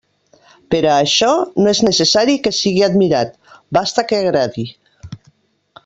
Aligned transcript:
Per 0.75 0.79
a 0.91 0.93
això 1.01 1.27
no 1.65 1.67
és 1.73 1.81
necessari 1.89 2.35
que 2.47 2.55
sigui 2.61 2.81
admirat, 2.89 3.37
basta 3.79 4.07
que 4.09 4.23
agradi. 4.23 4.69